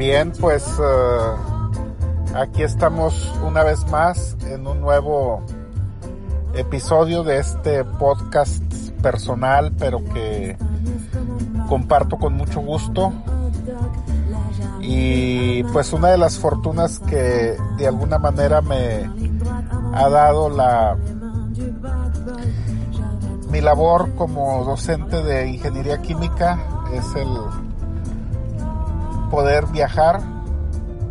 [0.00, 5.42] Bien, pues eh, aquí estamos una vez más en un nuevo
[6.54, 8.62] episodio de este podcast
[9.02, 10.56] personal, pero que
[11.68, 13.12] comparto con mucho gusto.
[14.80, 19.04] Y pues una de las fortunas que de alguna manera me
[19.92, 20.96] ha dado la
[23.50, 26.58] mi labor como docente de ingeniería química
[26.90, 27.28] es el
[29.30, 30.20] poder viajar.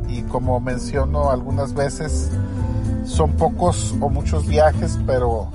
[0.08, 2.32] Y como menciono algunas veces
[3.06, 5.50] son pocos o muchos viajes pero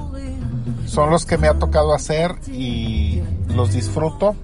[0.87, 3.23] son los que me ha tocado hacer y
[3.55, 4.35] los disfruto.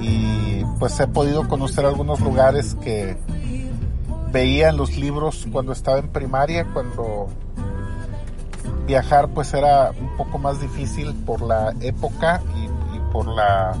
[0.00, 3.16] Y pues he podido conocer algunos lugares que
[4.32, 7.28] veía en los libros cuando estaba en primaria cuando
[8.86, 12.66] viajar pues era un poco más difícil por la época y,
[13.12, 13.74] por la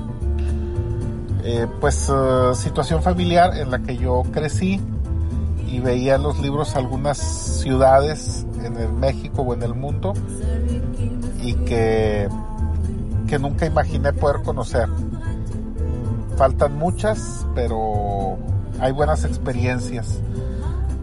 [1.48, 4.80] eh, pues eh, situación familiar en la que yo crecí
[5.64, 10.12] y veía en los libros algunas ciudades en el México o en el mundo
[11.40, 12.28] y que,
[13.28, 14.88] que nunca imaginé poder conocer.
[16.36, 18.38] Faltan muchas, pero
[18.80, 20.18] hay buenas experiencias.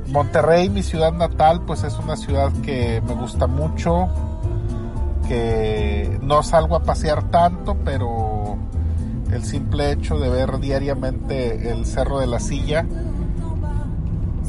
[0.08, 4.10] Monterrey, mi ciudad natal, pues es una ciudad que me gusta mucho,
[5.26, 8.33] que no salgo a pasear tanto, pero
[9.34, 12.86] el simple hecho de ver diariamente el Cerro de la Silla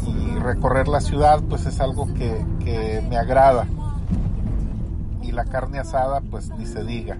[0.07, 3.67] y recorrer la ciudad, pues es algo que, que me agrada.
[5.23, 7.17] Y la carne asada, pues ni se diga.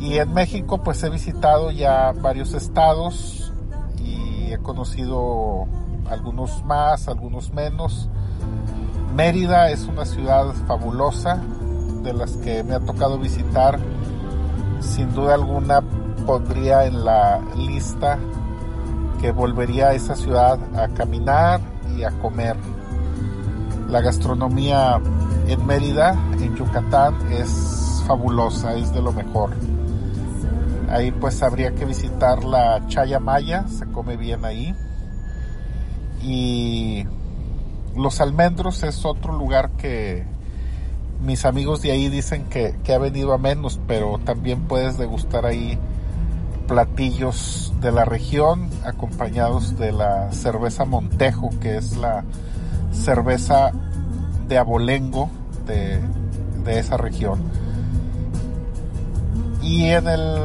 [0.00, 3.52] Y en México, pues he visitado ya varios estados
[3.98, 5.66] y he conocido
[6.08, 8.08] algunos más, algunos menos.
[9.14, 11.42] Mérida es una ciudad fabulosa,
[12.02, 13.78] de las que me ha tocado visitar.
[14.80, 15.82] Sin duda alguna
[16.26, 18.18] pondría en la lista
[19.20, 21.60] que volvería a esa ciudad a caminar
[21.96, 22.56] y a comer.
[23.88, 25.00] La gastronomía
[25.46, 29.50] en Mérida, en Yucatán, es fabulosa, es de lo mejor.
[30.88, 34.74] Ahí pues habría que visitar la Chaya Maya, se come bien ahí
[36.22, 37.06] y
[37.96, 40.26] Los Almendros es otro lugar que
[41.22, 45.78] mis amigos de ahí dicen que, ha venido a menos, pero también puedes degustar ahí
[46.66, 52.24] platillos de la región acompañados de la cerveza Montejo, que es la
[52.92, 53.72] cerveza
[54.48, 55.30] de abolengo
[55.66, 56.00] de,
[56.66, 57.40] esa región.
[59.62, 60.38] Y en el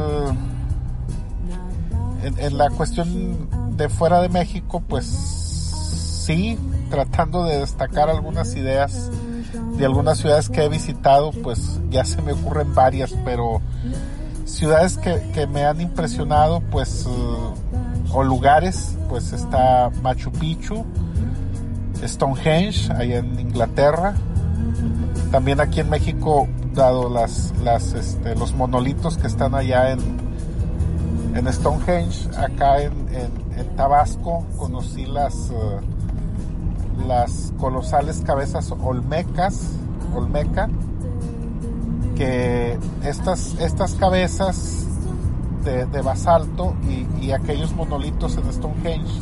[2.37, 6.57] en la cuestión de fuera de México, pues sí,
[6.89, 9.11] tratando de destacar algunas ideas
[9.77, 13.61] de algunas ciudades que he visitado, pues ya se me ocurren varias, pero
[14.45, 20.85] ciudades que, me han impresionado, pues, eh, o lugares, pues está Machu Picchu,
[22.03, 24.15] Stonehenge, ahí en Inglaterra,
[25.31, 29.99] también aquí en México, dado las, las, este, los monolitos que están allá en,
[31.35, 33.45] en Stonehenge, acá en, en,
[33.75, 35.49] Tabasco, conocí las...
[35.49, 35.94] Eh,
[37.07, 39.71] las colosales cabezas olmecas,
[40.13, 40.69] olmeca,
[42.15, 44.85] que estas, estas cabezas
[45.63, 46.75] de, basalto
[47.19, 49.19] y, aquellos monolitos en Stonehenge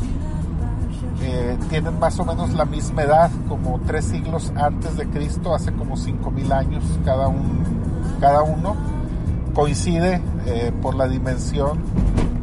[1.22, 5.72] eh, tienen más o menos la misma edad, como tres siglos antes de Cristo, hace
[5.72, 7.64] como cinco mil años cada, un,
[8.20, 8.76] cada uno.
[9.54, 11.80] Coincide eh, por la dimensión,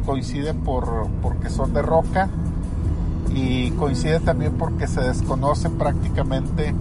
[0.05, 2.29] coincide por, porque son de roca
[3.33, 6.73] y coincide también porque se desconoce prácticamente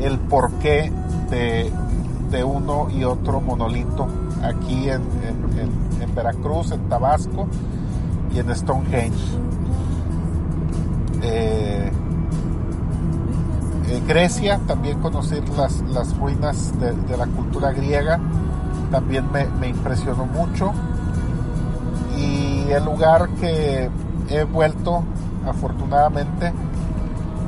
[0.00, 0.92] el porqué
[1.30, 1.72] de,
[2.30, 4.06] de uno y otro monolito
[4.42, 7.46] aquí en, en, Veracruz, en Tabasco
[8.34, 9.38] y en Stonehenge.
[11.22, 11.92] Eh,
[13.90, 18.18] en Grecia, también conocer las, las ruinas de, la cultura griega,
[18.90, 20.72] también me, me impresionó mucho.
[22.16, 23.90] Y el lugar que
[24.30, 25.02] he vuelto
[25.48, 26.52] afortunadamente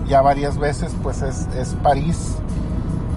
[0.09, 2.37] ya varias veces pues es, es París.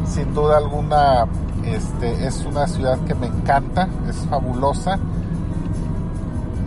[0.07, 1.25] Sin duda alguna
[1.66, 5.00] este, es una ciudad que me encanta es fabulosa.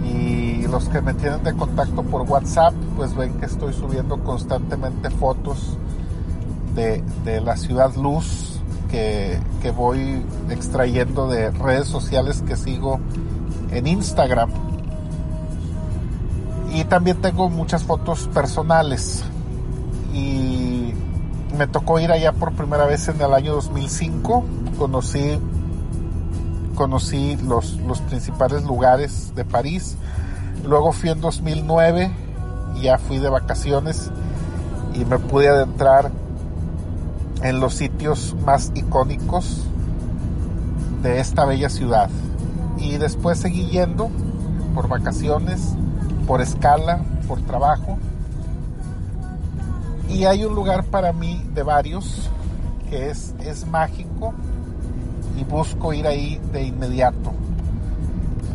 [0.04, 5.10] Y los que me tienen de contacto por WhatsApp pues ven que estoy subiendo constantemente
[5.10, 5.76] fotos
[6.74, 8.60] de, de la ciudad luz
[8.90, 13.00] que, que voy extrayendo de redes sociales que sigo
[13.70, 14.50] en Instagram
[16.74, 19.24] y también tengo muchas fotos personales.
[20.12, 20.92] Y
[21.56, 24.44] me tocó ir allá por primera vez en el año 2005.
[24.78, 25.38] Conocí,
[26.74, 29.96] conocí los, los principales lugares de París.
[30.64, 32.24] Luego fui en 2009
[32.80, 34.10] ya fui de vacaciones
[34.94, 36.10] y me pude adentrar
[37.42, 39.62] en los sitios más icónicos
[41.02, 42.10] de esta bella ciudad.
[42.78, 44.10] Y después seguí yendo
[44.74, 45.74] por vacaciones,
[46.26, 47.98] por escala, por trabajo.
[50.08, 52.30] Y hay un lugar para mí de varios
[52.88, 54.34] que es, es mágico
[55.38, 57.32] y busco ir ahí de inmediato.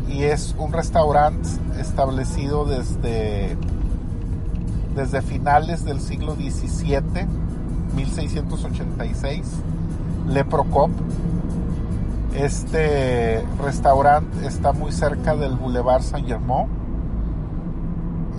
[0.08, 1.48] Y es un restaurante
[1.80, 3.58] establecido desde,
[4.96, 7.28] desde finales del siglo XVII,
[7.96, 9.42] 1686,
[10.30, 10.92] Le Procop.
[12.34, 16.68] Este restaurante está muy cerca del Boulevard Saint-Germain.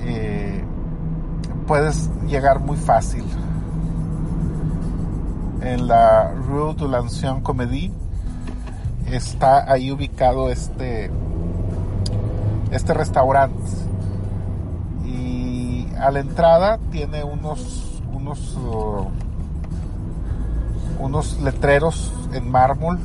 [0.02, 0.64] Eh,
[1.70, 3.22] puedes llegar muy fácil.
[5.62, 7.92] En la Rue de l'Ancien Comédie
[9.06, 11.12] está ahí ubicado este,
[12.72, 13.62] este restaurante.
[15.06, 19.06] Y a la entrada tiene unos, unos, uh,
[20.98, 22.98] unos letreros en mármol,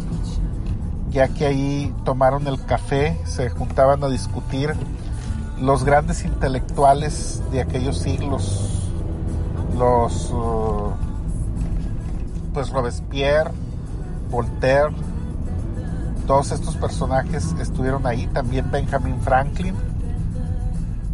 [1.12, 4.74] ya que ahí tomaron el café, se juntaban a discutir
[5.60, 8.90] los grandes intelectuales de aquellos siglos,
[9.78, 10.92] los uh,
[12.54, 13.52] pues Robespierre,
[14.30, 14.94] Voltaire,
[16.28, 19.76] todos estos personajes estuvieron ahí, también Benjamin Franklin,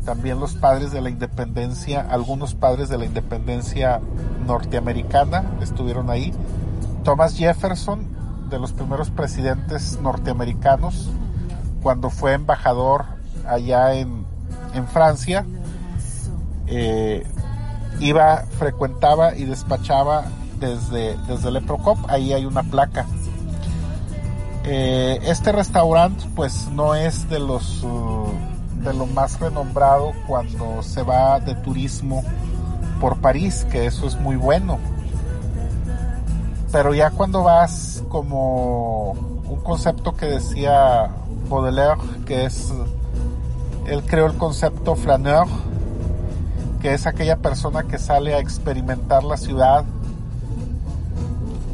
[0.05, 4.01] también los padres de la independencia, algunos padres de la independencia
[4.47, 6.33] norteamericana estuvieron ahí,
[7.03, 8.07] Thomas Jefferson,
[8.49, 11.09] de los primeros presidentes norteamericanos,
[11.81, 14.25] cuando fue embajador allá en,
[14.73, 15.45] en Francia,
[16.67, 17.25] eh,
[17.99, 20.25] iba, frecuentaba y despachaba
[20.59, 23.05] desde, desde Le Procop, ahí hay una placa
[24.63, 28.27] eh, este restaurante pues no es de los uh,
[28.83, 32.23] de lo más renombrado cuando se va de turismo
[32.99, 34.77] por París, que eso es muy bueno.
[36.71, 41.09] Pero ya cuando vas como un concepto que decía
[41.49, 42.71] Baudelaire, que es,
[43.86, 45.48] él creó el concepto flaneur,
[46.81, 49.86] que es aquella persona que sale a experimentar la ciudad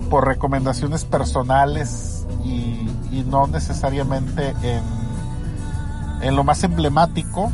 [0.10, 2.74] por recomendaciones personales y,
[3.26, 4.84] no necesariamente en,
[6.22, 7.52] en lo más emblemático.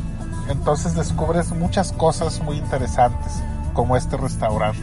[0.49, 3.41] Entonces descubres muchas cosas muy interesantes,
[3.73, 4.81] como este restaurante.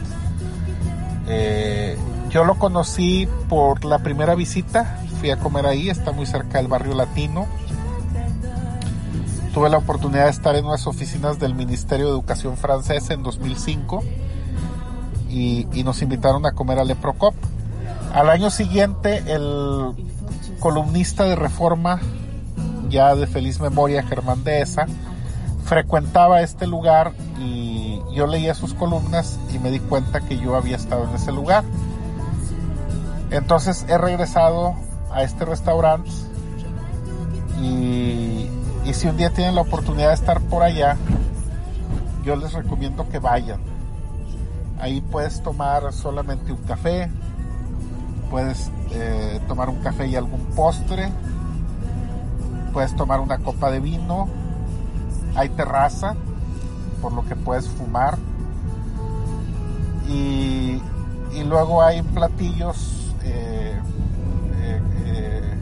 [1.27, 1.97] Eh,
[2.29, 6.67] yo lo conocí por la primera visita, fui a comer ahí, está muy cerca del
[6.67, 7.45] barrio latino.
[9.53, 14.01] Tuve la oportunidad de estar en unas oficinas del Ministerio de Educación francés en 2005
[15.29, 17.35] y, y nos invitaron a comer a Le Procop.
[18.13, 19.93] Al año siguiente, el
[20.59, 21.99] columnista de Reforma,
[22.89, 24.85] ya de feliz memoria, Germán Dehesa,
[25.65, 30.77] frecuentaba este lugar y yo leía sus columnas y me di cuenta que yo había
[30.77, 31.65] estado en ese lugar.
[33.31, 34.75] Entonces he regresado
[35.11, 36.09] a este restaurante
[38.91, 40.97] y, y si un día tienen la oportunidad de estar por allá,
[42.23, 43.59] yo les recomiendo que vayan.
[44.79, 47.09] Ahí puedes tomar solamente un café,
[48.29, 51.09] puedes eh, tomar un café y algún postre,
[52.73, 54.27] puedes tomar una copa de vino,
[55.35, 56.15] hay terraza,
[57.01, 58.17] por lo que puedes fumar,
[60.07, 60.81] y,
[61.45, 63.77] luego hay platillos, eh,
[65.05, 65.57] eh,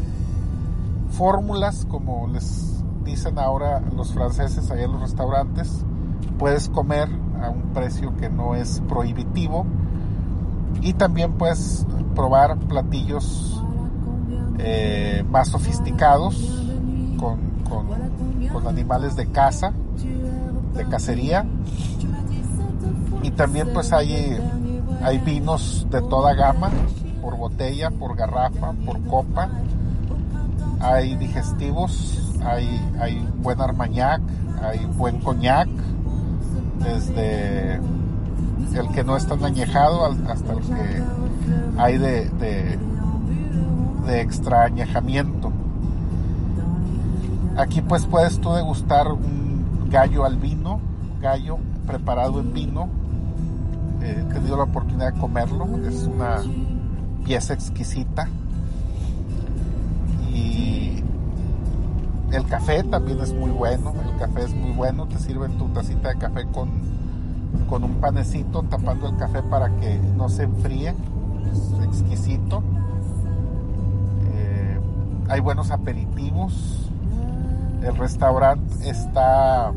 [1.12, 2.69] fórmulas, como les
[3.10, 5.84] dicen ahora los franceses allá en los restaurantes,
[6.38, 7.10] puedes comer
[7.42, 9.66] a un precio que no es prohibitivo
[10.82, 11.86] y también puedes
[12.16, 13.62] probar platillos
[14.60, 16.36] eh, más sofisticados
[17.18, 19.74] con, con, animales de caza,
[20.76, 21.46] de cacería.
[23.24, 24.38] Y también pues hay,
[25.02, 26.70] hay vinos de toda gama,
[27.22, 29.50] por botella, por garrafa, por copa.
[30.80, 32.68] Hay digestivos, hay,
[33.00, 34.22] hay buen armañac,
[34.62, 35.68] hay buen coñac,
[36.80, 41.04] desde el que no es tan añejado hasta el que
[41.78, 42.30] hay de,
[44.06, 45.52] de, extra añejamiento.
[47.58, 50.80] Aquí pues puedes tú degustar un gallo al vino,
[51.22, 52.90] gallo preparado en vino.
[54.02, 56.38] Eh, he tenido la oportunidad de comerlo, es una
[57.24, 58.28] pieza exquisita.
[62.32, 66.10] El café también es muy bueno, el café es muy bueno, te sirven tu tacita
[66.10, 66.90] de café con
[67.70, 70.90] con un panecito tapando el café para que no se enfríe.
[71.52, 72.64] Es exquisito.
[74.34, 74.80] Eh,
[75.30, 76.90] hay buenos aperitivos.
[77.84, 79.72] El restaurante está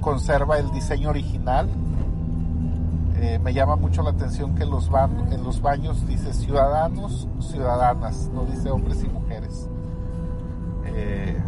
[0.00, 1.68] conserva el diseño original.
[3.16, 8.70] Eh, me llama mucho la atención que en los baños dice ciudadanos, ciudadanas, no dice
[8.70, 9.68] hombres y mujeres.
[10.86, 11.40] Eh,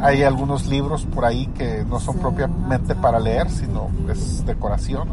[0.00, 5.08] hay algunos libros por ahí que no son propiamente para leer, sino es decoración.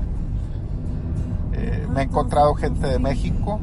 [1.54, 3.60] Eh, me he encontrado gente de México,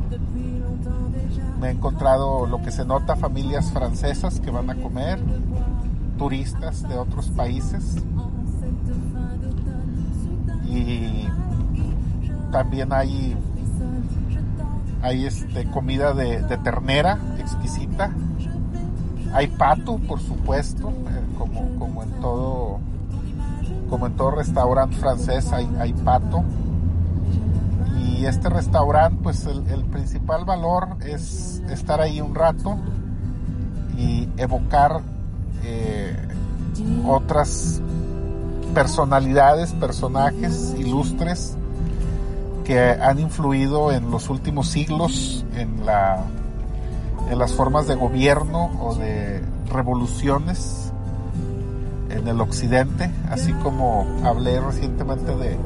[1.61, 5.21] me he encontrado lo que se nota familias francesas que van a comer,
[6.19, 7.97] turistas de otros países.
[10.65, 11.29] Y
[12.51, 13.37] también hay
[15.03, 18.13] hay este comida de, ternera exquisita
[19.33, 22.81] hay pato por supuesto eh, como, como en todo
[23.93, 26.43] como en todo restaurante francés hay, pato.
[28.01, 32.79] Y este restaurante pues el, principal valor es estar ahí un rato
[33.99, 35.03] y evocar
[35.63, 36.17] eh,
[37.07, 37.83] otras
[38.73, 41.59] personalidades, personajes ilustres
[42.65, 46.25] que han influido en los últimos siglos en, la,
[47.33, 50.93] en las formas de gobierno o de revoluciones
[52.11, 55.57] en el occidente, así como hablé recientemente de,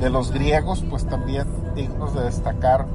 [0.00, 2.86] de los griegos, pues también dignos de destacar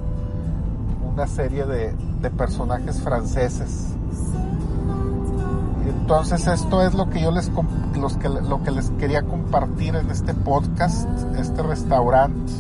[1.14, 1.96] una serie de,
[2.38, 3.94] personajes franceses.
[5.88, 7.50] Entonces esto es lo que yo les
[7.96, 11.08] los que, lo que les quería compartir en este podcast,
[11.40, 12.52] este restaurante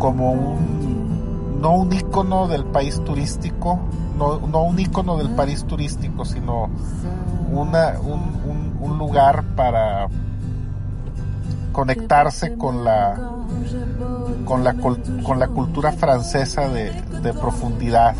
[0.00, 3.78] como un no un icono del país turístico,
[4.16, 6.68] no, no un icono del país turístico, sino
[7.50, 10.08] una, un, un lugar para
[11.72, 13.32] conectarse con la
[14.44, 16.92] con la, con la cultura francesa de,
[17.40, 18.14] profundidad.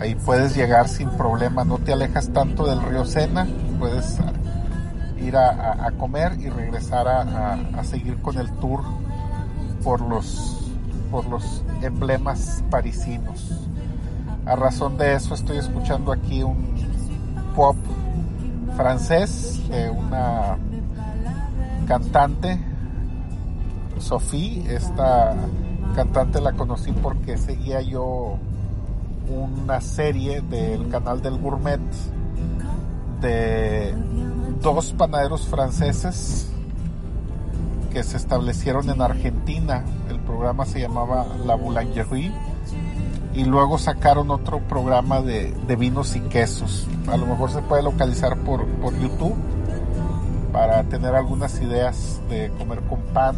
[0.00, 3.46] Ahí puedes llegar sin problema, no te alejas tanto del río Sena,
[3.78, 4.18] puedes
[5.20, 8.82] ir a, comer y regresar a, seguir con el tour
[9.82, 10.72] por los,
[11.10, 13.68] por los emblemas parisinos.
[14.46, 16.74] A razón de eso estoy escuchando aquí un
[17.56, 17.76] pop
[18.76, 20.58] francés de una
[21.86, 22.58] cantante
[23.98, 25.34] Sophie, esta
[25.94, 28.36] cantante la conocí porque seguía yo
[29.28, 31.80] una serie del canal del gourmet
[33.22, 33.94] de
[34.60, 36.50] dos panaderos franceses
[37.92, 39.84] que se establecieron en Argentina.
[40.10, 42.32] El programa se llamaba La Boulangerie
[43.34, 46.86] y luego sacaron otro programa de, vinos y quesos.
[47.08, 49.34] A lo mejor se puede localizar por, por YouTube
[50.52, 53.36] para tener algunas ideas de comer con pan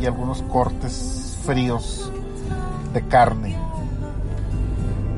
[0.00, 2.12] y algunos cortes fríos
[2.92, 3.56] de carne.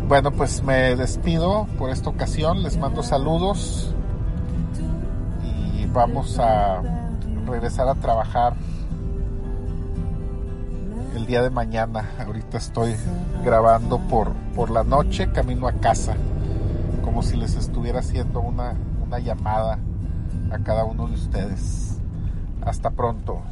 [0.06, 3.94] Bueno, pues me despido por esta ocasión, les mando saludos
[5.42, 6.80] y vamos a
[7.46, 8.54] regresar a trabajar
[11.14, 12.10] el día de mañana.
[12.24, 12.94] Ahorita estoy
[13.44, 16.16] grabando por, por la noche, camino a casa,
[17.04, 18.74] como si les estuviera haciendo una,
[19.04, 19.78] una llamada
[20.50, 21.98] a cada uno de ustedes.
[22.62, 23.42] Hasta pronto.